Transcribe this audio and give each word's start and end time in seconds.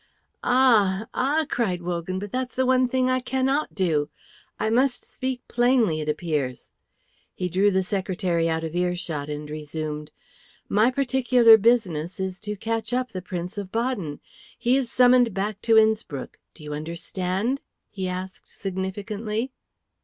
"Ah, 0.43 1.05
ah!" 1.13 1.45
cried 1.47 1.83
Wogan, 1.83 2.17
"but 2.17 2.31
that's 2.31 2.55
the 2.55 2.65
one 2.65 2.87
thing 2.87 3.07
I 3.07 3.19
cannot 3.19 3.75
do. 3.75 4.09
I 4.59 4.71
must 4.71 5.05
speak 5.05 5.47
plainly, 5.47 5.99
it 6.01 6.09
appears." 6.09 6.71
He 7.35 7.47
drew 7.47 7.69
the 7.69 7.83
secretary 7.83 8.49
out 8.49 8.63
of 8.63 8.75
ear 8.75 8.95
shot, 8.95 9.29
and 9.29 9.47
resumed: 9.47 10.09
"My 10.67 10.89
particular 10.89 11.55
business 11.55 12.19
is 12.19 12.39
to 12.39 12.55
catch 12.57 12.93
up 12.93 13.11
the 13.11 13.21
Prince 13.21 13.59
of 13.59 13.71
Baden. 13.71 14.19
He 14.57 14.75
is 14.75 14.91
summoned 14.91 15.35
back 15.35 15.61
to 15.61 15.77
Innspruck. 15.77 16.39
Do 16.55 16.63
you 16.63 16.73
understand?" 16.73 17.61
he 17.91 18.07
asked 18.07 18.47
significantly. 18.47 19.51